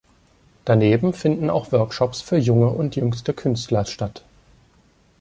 Daneben 0.65 1.13
finden 1.13 1.51
auch 1.51 1.71
Workshops 1.71 2.21
für 2.23 2.37
junge 2.37 2.69
und 2.69 2.95
jüngste 2.95 3.35
Künstler 3.35 3.85
statt. 3.85 4.23